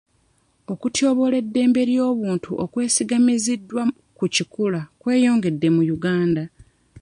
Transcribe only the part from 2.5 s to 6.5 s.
okwesigamizibwa ku kikula kweyongera mu Uganda.